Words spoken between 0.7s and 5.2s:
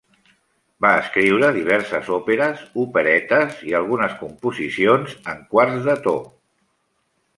Va escriure diverses òperes, operetes i algunes composicions